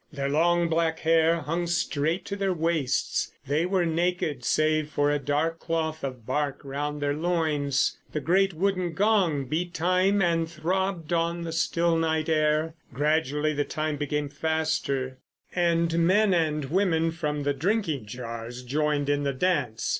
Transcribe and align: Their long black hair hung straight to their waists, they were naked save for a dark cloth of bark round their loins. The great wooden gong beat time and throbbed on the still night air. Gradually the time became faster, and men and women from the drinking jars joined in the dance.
Their 0.11 0.29
long 0.29 0.67
black 0.67 1.01
hair 1.01 1.41
hung 1.41 1.67
straight 1.67 2.25
to 2.25 2.35
their 2.35 2.55
waists, 2.55 3.31
they 3.45 3.67
were 3.67 3.85
naked 3.85 4.43
save 4.43 4.89
for 4.89 5.11
a 5.11 5.19
dark 5.19 5.59
cloth 5.59 6.03
of 6.03 6.25
bark 6.25 6.59
round 6.63 7.03
their 7.03 7.13
loins. 7.13 7.99
The 8.11 8.19
great 8.19 8.51
wooden 8.55 8.93
gong 8.93 9.45
beat 9.45 9.75
time 9.75 10.19
and 10.19 10.49
throbbed 10.49 11.13
on 11.13 11.43
the 11.43 11.51
still 11.51 11.95
night 11.95 12.29
air. 12.29 12.73
Gradually 12.91 13.53
the 13.53 13.63
time 13.63 13.97
became 13.97 14.27
faster, 14.29 15.19
and 15.53 15.99
men 16.07 16.33
and 16.33 16.65
women 16.71 17.11
from 17.11 17.43
the 17.43 17.53
drinking 17.53 18.07
jars 18.07 18.63
joined 18.63 19.07
in 19.07 19.21
the 19.21 19.33
dance. 19.33 19.89